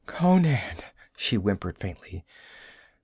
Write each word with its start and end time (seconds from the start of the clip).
'Conan!' 0.07 0.77
she 1.15 1.35
whimpered 1.37 1.77
faintly. 1.77 2.25